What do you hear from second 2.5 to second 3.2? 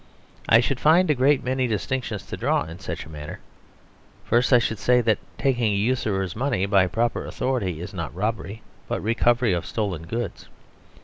in such a